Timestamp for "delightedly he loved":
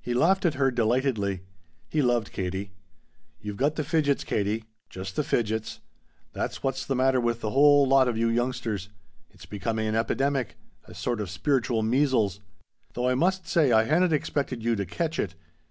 0.70-2.32